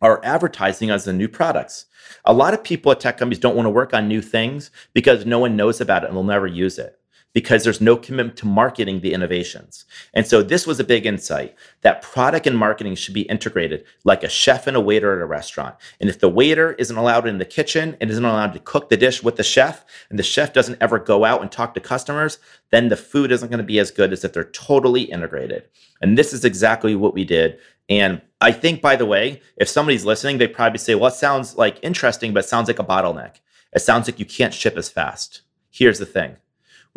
[0.00, 1.86] are advertising as the new products.
[2.24, 5.26] A lot of people at tech companies don't want to work on new things because
[5.26, 6.97] no one knows about it and they'll never use it
[7.32, 9.84] because there's no commitment to marketing the innovations.
[10.14, 14.22] And so this was a big insight that product and marketing should be integrated like
[14.22, 15.76] a chef and a waiter at a restaurant.
[16.00, 18.96] And if the waiter isn't allowed in the kitchen and isn't allowed to cook the
[18.96, 22.38] dish with the chef, and the chef doesn't ever go out and talk to customers,
[22.70, 25.64] then the food isn't going to be as good as if they're totally integrated.
[26.00, 27.58] And this is exactly what we did.
[27.88, 31.56] And I think, by the way, if somebody's listening, they probably say, well, it sounds
[31.56, 33.36] like interesting, but it sounds like a bottleneck.
[33.72, 35.42] It sounds like you can't ship as fast.
[35.70, 36.36] Here's the thing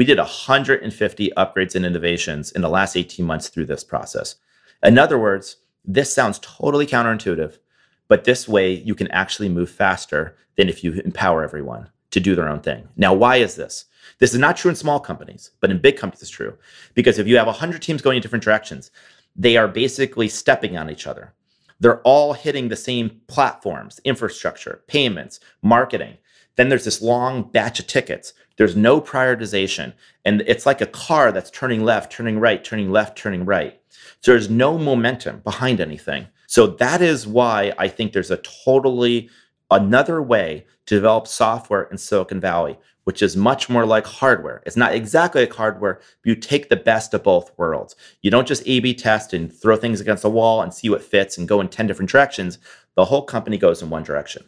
[0.01, 4.37] we did 150 upgrades and innovations in the last 18 months through this process.
[4.81, 7.59] In other words, this sounds totally counterintuitive,
[8.07, 12.33] but this way you can actually move faster than if you empower everyone to do
[12.33, 12.87] their own thing.
[12.97, 13.85] Now, why is this?
[14.17, 16.57] This is not true in small companies, but in big companies it's true.
[16.95, 18.89] Because if you have 100 teams going in different directions,
[19.35, 21.35] they are basically stepping on each other.
[21.79, 26.17] They're all hitting the same platforms, infrastructure, payments, marketing.
[26.61, 28.35] Then there's this long batch of tickets.
[28.57, 29.93] There's no prioritization.
[30.25, 33.81] And it's like a car that's turning left, turning right, turning left, turning right.
[34.19, 36.27] So there's no momentum behind anything.
[36.45, 39.27] So that is why I think there's a totally
[39.71, 44.61] another way to develop software in Silicon Valley, which is much more like hardware.
[44.63, 47.95] It's not exactly like hardware, but you take the best of both worlds.
[48.21, 51.01] You don't just A B test and throw things against a wall and see what
[51.01, 52.59] fits and go in 10 different directions.
[52.93, 54.43] The whole company goes in one direction.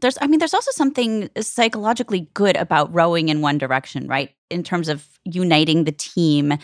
[0.00, 4.30] There's, I mean, there's also something psychologically good about rowing in one direction, right?
[4.50, 6.54] In terms of uniting the team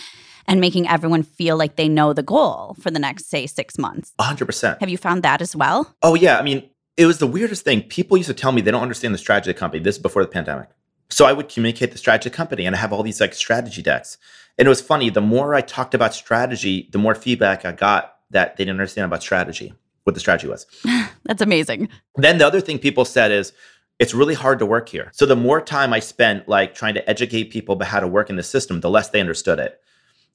[0.49, 4.13] and making everyone feel like they know the goal for the next, say, six months.
[4.21, 4.81] 100%.
[4.81, 5.95] Have you found that as well?
[6.03, 6.39] Oh, yeah.
[6.39, 7.83] I mean, it was the weirdest thing.
[7.83, 9.83] People used to tell me they don't understand the strategy of the company.
[9.83, 10.69] This is before the pandemic.
[11.09, 13.35] So I would communicate the strategy of the company and I have all these like
[13.35, 14.19] strategy decks.
[14.59, 15.11] And it was funny.
[15.11, 19.05] The more I talked about strategy, the more feedback I got that they didn't understand
[19.05, 19.75] about strategy
[20.07, 20.67] what the strategy was.
[21.25, 21.89] That's amazing.
[22.15, 23.53] Then the other thing people said is
[23.99, 25.11] it's really hard to work here.
[25.13, 28.31] So the more time I spent like trying to educate people about how to work
[28.31, 29.81] in the system, the less they understood it.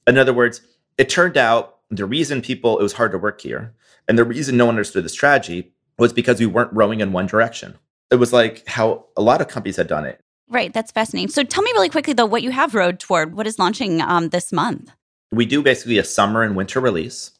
[0.06, 0.60] In other words,
[0.98, 3.74] it turned out the reason people it was hard to work here
[4.08, 7.26] and the reason no one understood the strategy was because we weren't rowing in one
[7.26, 7.78] direction.
[8.10, 10.20] It was like how a lot of companies had done it.
[10.48, 11.30] Right, that's fascinating.
[11.30, 13.34] So tell me really quickly though what you have rowed toward.
[13.34, 14.90] What is launching um, this month?
[15.30, 17.30] We do basically a summer and winter release.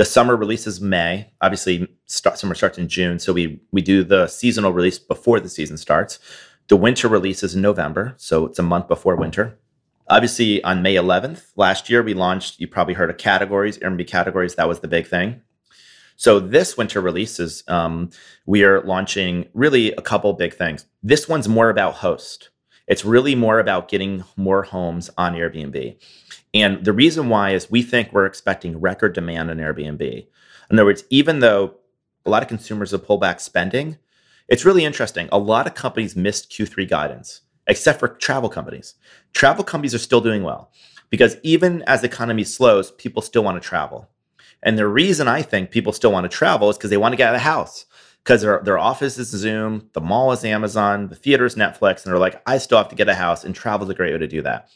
[0.00, 1.30] The summer release is May.
[1.42, 5.48] Obviously, start, summer starts in June, so we we do the seasonal release before the
[5.50, 6.18] season starts.
[6.68, 9.58] The winter release is in November, so it's a month before winter.
[10.08, 12.58] Obviously, on May 11th last year, we launched.
[12.58, 14.54] You probably heard of categories, Airbnb categories.
[14.54, 15.42] That was the big thing.
[16.16, 18.08] So this winter release is um,
[18.46, 20.86] we are launching really a couple big things.
[21.02, 22.48] This one's more about host.
[22.86, 25.98] It's really more about getting more homes on Airbnb.
[26.52, 30.26] And the reason why is we think we're expecting record demand on Airbnb.
[30.70, 31.74] In other words, even though
[32.26, 33.98] a lot of consumers have pulled back spending,
[34.48, 35.28] it's really interesting.
[35.30, 38.94] A lot of companies missed Q3 guidance, except for travel companies.
[39.32, 40.72] Travel companies are still doing well
[41.08, 44.08] because even as the economy slows, people still want to travel.
[44.62, 47.16] And the reason I think people still want to travel is because they want to
[47.16, 47.86] get out of the house
[48.22, 52.12] because their, their office is Zoom, the mall is Amazon, the theater is Netflix, and
[52.12, 54.18] they're like, I still have to get a house, and travel is a great way
[54.18, 54.68] to do that.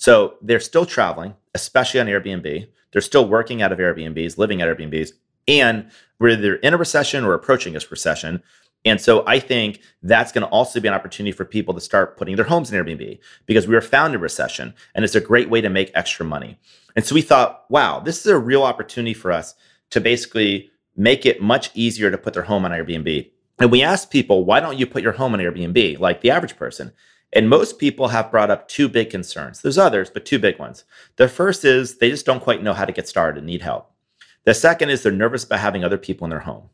[0.00, 2.66] So they're still traveling, especially on Airbnb.
[2.90, 5.12] They're still working out of Airbnbs, living at Airbnbs,
[5.46, 8.42] and we're either in a recession or approaching a recession.
[8.86, 12.16] And so I think that's going to also be an opportunity for people to start
[12.16, 15.50] putting their homes in Airbnb because we were found in recession and it's a great
[15.50, 16.58] way to make extra money.
[16.96, 19.54] And so we thought, wow, this is a real opportunity for us
[19.90, 23.30] to basically make it much easier to put their home on Airbnb.
[23.58, 26.56] And we asked people, why don't you put your home on Airbnb like the average
[26.56, 26.92] person?
[27.32, 29.62] And most people have brought up two big concerns.
[29.62, 30.84] There's others, but two big ones.
[31.16, 33.92] The first is they just don't quite know how to get started and need help.
[34.44, 36.70] The second is they're nervous about having other people in their home.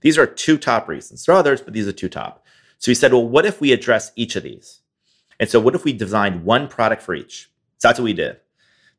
[0.00, 1.24] These are two top reasons.
[1.24, 2.44] There are others, but these are two top.
[2.78, 4.80] So we said, well, what if we address each of these?
[5.40, 7.50] And so what if we designed one product for each?
[7.78, 8.38] So that's what we did.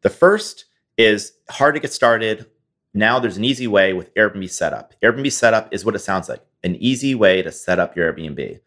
[0.02, 0.66] The first
[0.98, 2.46] is hard to get started.
[2.94, 4.94] Now there's an easy way with Airbnb setup.
[5.02, 8.60] Airbnb setup is what it sounds like an easy way to set up your Airbnb.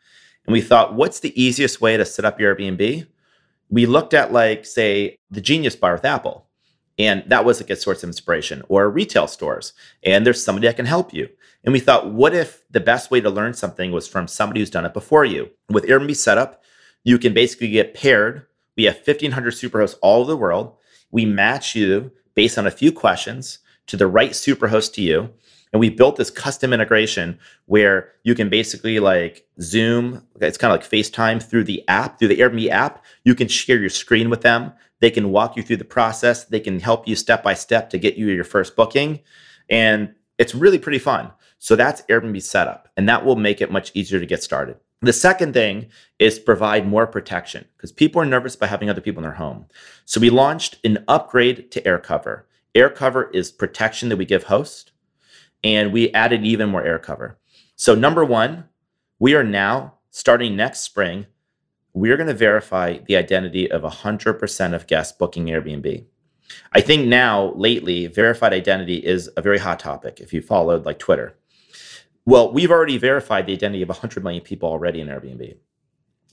[0.47, 3.07] And we thought, what's the easiest way to set up your Airbnb?
[3.71, 6.47] We looked at, like, say, the Genius Bar with Apple.
[6.99, 9.73] And that was a good source of inspiration, or retail stores.
[10.03, 11.29] And there's somebody that can help you.
[11.65, 14.71] And we thought, what if the best way to learn something was from somebody who's
[14.71, 15.51] done it before you?
[15.71, 16.63] With Airbnb setup,
[17.05, 18.47] you can basically get paired.
[18.77, 20.77] We have 1,500 superhosts all over the world.
[21.11, 25.31] We match you based on a few questions to the right superhost to you.
[25.73, 30.81] And we built this custom integration where you can basically like Zoom, it's kind of
[30.81, 33.05] like FaceTime through the app, through the Airbnb app.
[33.25, 34.73] You can share your screen with them.
[35.01, 36.45] They can walk you through the process.
[36.45, 39.21] They can help you step by step to get you your first booking.
[39.69, 41.33] And it's really pretty fun.
[41.59, 44.77] So that's Airbnb setup, and that will make it much easier to get started.
[45.01, 45.89] The second thing
[46.21, 49.67] is provide more protection because people are nervous by having other people in their home.
[50.05, 52.43] So we launched an upgrade to AirCover.
[52.77, 54.92] AirCover is protection that we give hosts,
[55.64, 57.38] and we added even more air cover.
[57.77, 58.68] So number one,
[59.18, 61.27] we are now starting next spring.
[61.94, 66.05] We are going to verify the identity of 100% of guests booking Airbnb.
[66.72, 70.98] I think now, lately, verified identity is a very hot topic if you followed like
[70.98, 71.35] Twitter.
[72.25, 75.57] Well, we've already verified the identity of 100 million people already in Airbnb.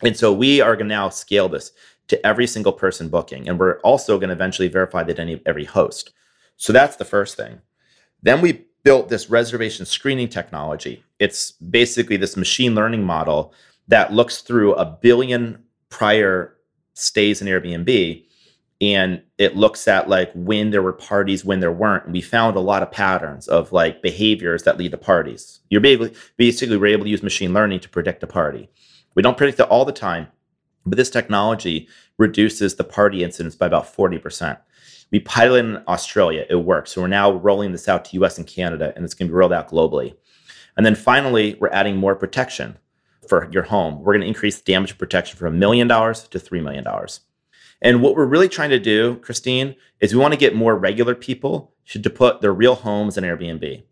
[0.01, 1.71] And so we are going to now scale this
[2.07, 3.47] to every single person booking.
[3.47, 6.11] And we're also going to eventually verify the identity of every host.
[6.57, 7.61] So that's the first thing.
[8.21, 11.03] Then we built this reservation screening technology.
[11.19, 13.53] It's basically this machine learning model
[13.87, 16.55] that looks through a billion prior
[16.93, 18.23] stays in Airbnb
[18.81, 22.55] and it looks at like when there were parties when there weren't and we found
[22.55, 25.59] a lot of patterns of like behaviors that lead to parties.
[25.69, 25.81] You're
[26.37, 28.69] basically we're able to use machine learning to predict a party.
[29.15, 30.27] We don't predict it all the time
[30.85, 31.87] but this technology
[32.17, 34.57] reduces the party incidence by about 40%
[35.11, 36.45] we piloted in australia.
[36.49, 36.91] It works.
[36.91, 39.35] So we're now rolling this out to us and canada and it's going to be
[39.35, 40.15] rolled out globally.
[40.77, 42.77] And then finally we're adding more protection
[43.27, 43.99] for your home.
[43.99, 47.21] We're going to increase damage protection from a million dollars to three million dollars.
[47.81, 51.15] And what we're really trying to do, Christine, is we want to get more regular
[51.15, 53.83] people to put their real homes in Airbnb.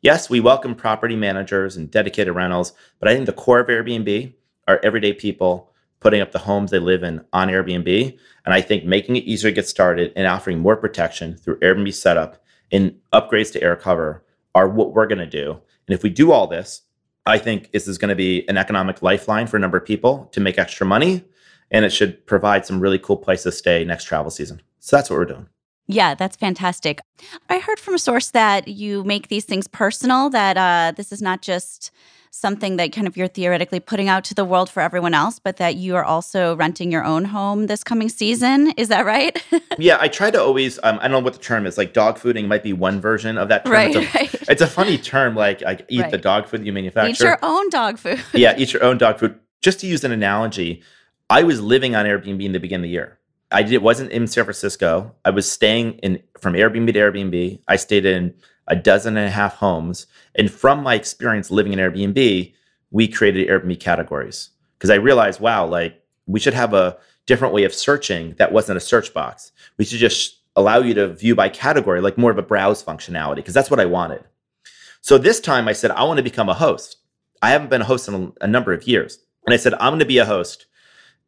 [0.00, 4.32] Yes, we welcome property managers and dedicated rentals, but I think the core of Airbnb
[4.68, 5.71] are everyday people
[6.02, 8.18] putting up the homes they live in on Airbnb.
[8.44, 11.94] And I think making it easier to get started and offering more protection through Airbnb
[11.94, 14.20] setup and upgrades to AirCover
[14.54, 15.52] are what we're going to do.
[15.86, 16.82] And if we do all this,
[17.24, 20.28] I think this is going to be an economic lifeline for a number of people
[20.32, 21.24] to make extra money
[21.72, 24.60] and it should provide some really cool place to stay next travel season.
[24.78, 25.48] So that's what we're doing.
[25.88, 27.00] Yeah, that's fantastic.
[27.48, 31.20] I heard from a source that you make these things personal, that uh, this is
[31.20, 31.90] not just
[32.34, 35.58] something that kind of you're theoretically putting out to the world for everyone else, but
[35.58, 38.72] that you are also renting your own home this coming season.
[38.78, 39.40] Is that right?
[39.78, 42.16] yeah, I try to always, um, I don't know what the term is, like dog
[42.16, 43.74] fooding might be one version of that term.
[43.74, 44.34] Right, it's, a, right.
[44.48, 46.10] it's a funny term, like, like eat right.
[46.10, 47.10] the dog food you manufacture.
[47.10, 48.20] Eat your own dog food.
[48.32, 49.38] yeah, eat your own dog food.
[49.60, 50.82] Just to use an analogy,
[51.28, 53.18] I was living on Airbnb in the beginning of the year.
[53.50, 55.14] I did, wasn't in San Francisco.
[55.26, 57.60] I was staying in from Airbnb to Airbnb.
[57.68, 58.32] I stayed in
[58.68, 60.06] a dozen and a half homes.
[60.34, 62.54] And from my experience living in Airbnb,
[62.90, 66.96] we created Airbnb categories because I realized, wow, like we should have a
[67.26, 69.52] different way of searching that wasn't a search box.
[69.78, 73.36] We should just allow you to view by category, like more of a browse functionality,
[73.36, 74.24] because that's what I wanted.
[75.00, 76.98] So this time I said, I want to become a host.
[77.40, 79.18] I haven't been a host in a, number of years.
[79.46, 80.66] And I said, I'm going to be a host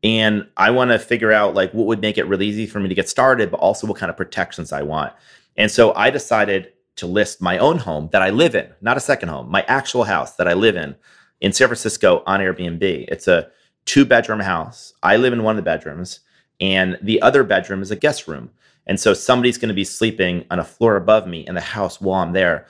[0.05, 2.88] and I want to figure out like what would make it really easy for me
[2.88, 5.12] to get started, but also what kind of protections I want.
[5.57, 9.01] And so I decided to list my own home that I live in, not a
[9.01, 10.95] second home, my actual house that I live in
[11.41, 12.83] in San Francisco on Airbnb.
[13.09, 13.49] It's a
[13.85, 14.95] two bedroom house.
[15.03, 16.21] I live in one of the bedrooms,
[16.61, 18.51] and the other bedroom is a guest room.
[18.87, 22.01] And so somebody's going to be sleeping on a floor above me in the house
[22.01, 22.67] while I'm there.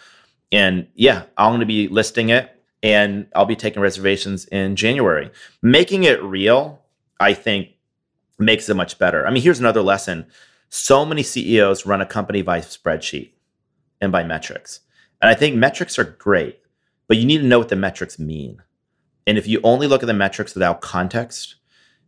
[0.53, 2.51] And yeah, I'm going to be listing it
[2.83, 5.31] and I'll be taking reservations in January.
[5.63, 6.85] Making it real
[7.19, 7.71] I think
[8.39, 9.27] makes it much better.
[9.27, 10.27] I mean, here's another lesson.
[10.69, 13.31] So many CEOs run a company by spreadsheet
[14.01, 14.81] and by metrics.
[15.21, 16.61] And I think metrics are great,
[17.09, 18.63] but you need to know what the metrics mean.
[19.27, 21.57] And if you only look at the metrics without context,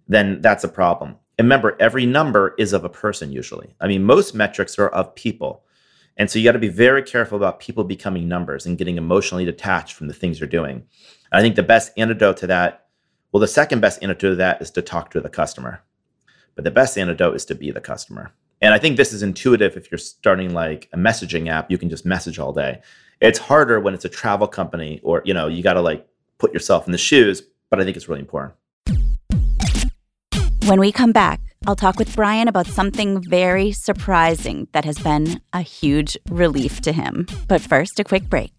[0.08, 1.16] then that's a problem.
[1.38, 3.74] And remember, every number is of a person usually.
[3.80, 5.64] I mean, most metrics are of people.
[6.16, 9.44] And so you got to be very careful about people becoming numbers and getting emotionally
[9.44, 10.76] detached from the things you're doing.
[11.30, 12.86] And I think the best antidote to that
[13.36, 15.82] well, the second best antidote to that is to talk to the customer.
[16.54, 18.32] But the best antidote is to be the customer.
[18.60, 21.90] And I think this is intuitive if you're starting like a messaging app, you can
[21.90, 22.80] just message all day.
[23.20, 26.06] It's harder when it's a travel company or, you know, you got to like
[26.38, 28.54] put yourself in the shoes, but I think it's really important.
[30.64, 35.40] When we come back, I'll talk with Brian about something very surprising that has been
[35.52, 37.26] a huge relief to him.
[37.46, 38.52] But first, a quick break.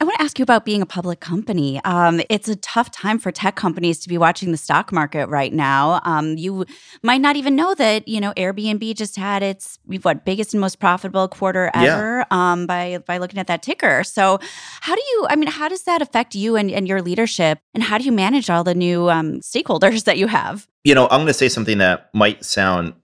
[0.00, 1.80] I want to ask you about being a public company.
[1.84, 5.52] Um, it's a tough time for tech companies to be watching the stock market right
[5.52, 6.00] now.
[6.04, 6.66] Um, you
[7.04, 10.80] might not even know that you know Airbnb just had its what biggest and most
[10.80, 12.24] profitable quarter ever yeah.
[12.30, 14.02] um, by by looking at that ticker.
[14.02, 14.40] So,
[14.80, 15.26] how do you?
[15.30, 17.60] I mean, how does that affect you and, and your leadership?
[17.72, 20.66] And how do you manage all the new um, stakeholders that you have?
[20.82, 22.94] You know, I'm going to say something that might sound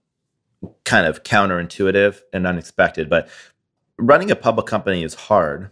[0.83, 3.29] kind of counterintuitive and unexpected, but
[3.97, 5.71] running a public company is hard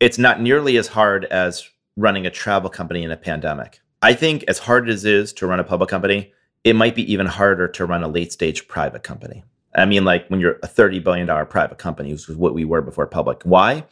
[0.00, 3.80] it's not nearly as hard as running a travel company in a pandemic.
[4.02, 6.32] I think as hard as it is to run a public company,
[6.64, 9.44] it might be even harder to run a late stage private company.
[9.74, 12.82] I mean, like when you're a $30 billion private company, which was what we were
[12.82, 13.42] before public.
[13.44, 13.84] Why?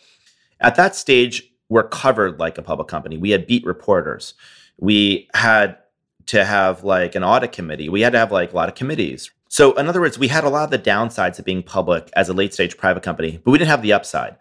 [0.60, 3.16] At that stage, we're covered like a public company.
[3.16, 4.34] We had beat reporters.
[4.78, 5.78] We had
[6.26, 7.88] to have like an audit committee.
[7.88, 9.30] We had to have like a lot of committees.
[9.48, 12.28] So, in other words, we had a lot of the downsides of being public as
[12.28, 14.36] a late stage private company, but we didn't have the upside.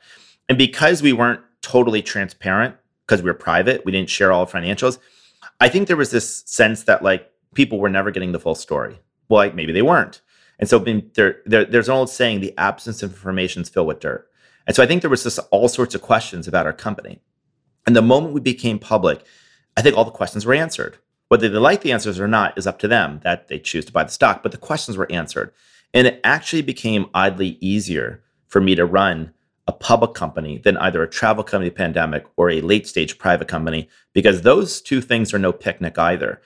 [0.47, 3.85] And because we weren't totally transparent because we were private.
[3.85, 4.99] We didn't share all financials.
[5.59, 8.99] I think there was this sense that like people were never getting the full story.
[9.29, 10.21] Well, like maybe they weren't.
[10.59, 13.99] And so there, there, there's an old saying, the absence of information is filled with
[13.99, 14.29] dirt.
[14.67, 17.19] And so I think there was just all sorts of questions about our company.
[17.87, 19.23] And the moment we became public,
[19.75, 20.97] I think all the questions were answered.
[21.29, 23.91] Whether they like the answers or not is up to them that they choose to
[23.91, 25.51] buy the stock, but the questions were answered.
[25.93, 29.33] And it actually became oddly easier for me to run
[29.71, 33.87] a public company than either a travel company pandemic or a late stage private company
[34.13, 36.41] because those two things are no picnic either.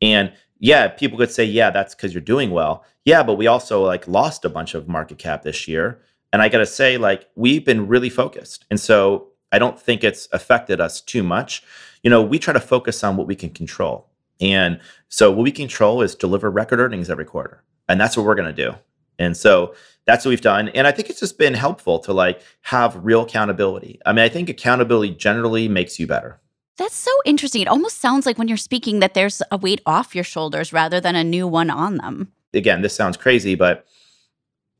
[0.00, 2.84] And yeah, people could say, yeah, that's because you're doing well.
[3.04, 6.00] Yeah, but we also like lost a bunch of market cap this year.
[6.32, 8.64] And I got to say, like, we've been really focused.
[8.70, 11.62] And so I don't think it's affected us too much.
[12.02, 14.08] You know, we try to focus on what we can control.
[14.40, 17.62] And so what we control is deliver record earnings every quarter.
[17.88, 18.74] And that's what we're going to do.
[19.18, 19.74] And so
[20.10, 20.70] that's what we've done.
[20.70, 24.00] And I think it's just been helpful to like have real accountability.
[24.04, 26.40] I mean, I think accountability generally makes you better.
[26.78, 27.62] That's so interesting.
[27.62, 31.00] It almost sounds like when you're speaking that there's a weight off your shoulders rather
[31.00, 32.32] than a new one on them.
[32.52, 33.86] Again, this sounds crazy, but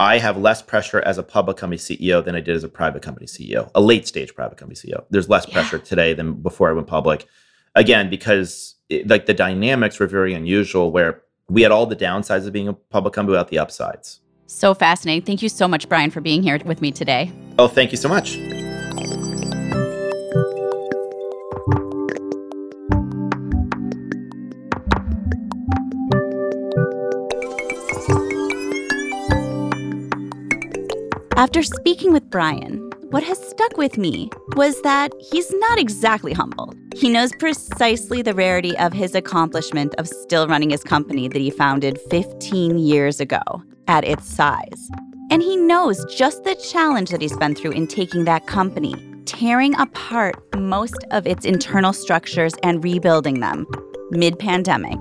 [0.00, 3.02] I have less pressure as a public company CEO than I did as a private
[3.02, 5.04] company CEO, a late stage private company CEO.
[5.10, 5.54] There's less yeah.
[5.54, 7.26] pressure today than before I went public.
[7.76, 12.46] Again, because it, like the dynamics were very unusual where we had all the downsides
[12.48, 14.20] of being a public company without the upsides.
[14.52, 15.24] So fascinating.
[15.24, 17.32] Thank you so much, Brian, for being here with me today.
[17.56, 18.36] Oh, thank you so much.
[31.36, 36.74] After speaking with Brian, what has stuck with me was that he's not exactly humble.
[36.94, 41.50] He knows precisely the rarity of his accomplishment of still running his company that he
[41.50, 44.88] founded 15 years ago at its size.
[45.32, 49.74] And he knows just the challenge that he's been through in taking that company, tearing
[49.80, 53.66] apart most of its internal structures and rebuilding them
[54.12, 54.98] mid pandemic,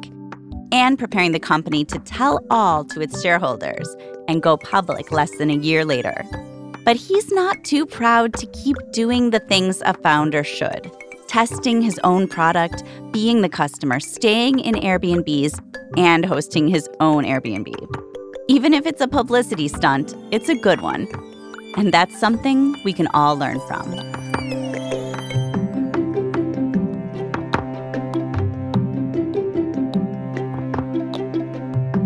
[0.71, 3.87] and preparing the company to tell all to its shareholders
[4.27, 6.25] and go public less than a year later.
[6.83, 10.91] But he's not too proud to keep doing the things a founder should
[11.27, 15.59] testing his own product, being the customer, staying in Airbnbs,
[15.95, 17.98] and hosting his own Airbnb.
[18.49, 21.07] Even if it's a publicity stunt, it's a good one.
[21.77, 23.91] And that's something we can all learn from.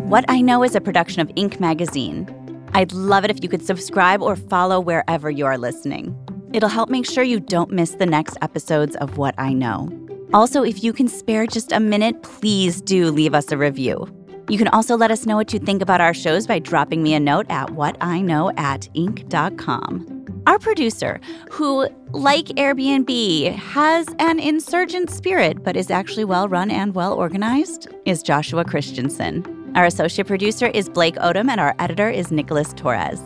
[0.09, 1.61] What I Know is a production of Inc.
[1.61, 2.27] magazine.
[2.73, 6.13] I'd love it if you could subscribe or follow wherever you are listening.
[6.51, 9.89] It'll help make sure you don't miss the next episodes of What I Know.
[10.33, 14.13] Also, if you can spare just a minute, please do leave us a review.
[14.49, 17.13] You can also let us know what you think about our shows by dropping me
[17.13, 20.23] a note at whatiknow at inc.com.
[20.45, 26.93] Our producer, who, like Airbnb, has an insurgent spirit but is actually well run and
[26.93, 29.71] well organized, is Joshua Christensen.
[29.75, 33.21] Our associate producer is Blake Odom, and our editor is Nicholas Torres.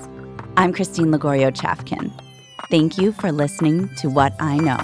[0.56, 2.12] I'm Christine Lagorio Chafkin.
[2.70, 4.80] Thank you for listening to What I Know.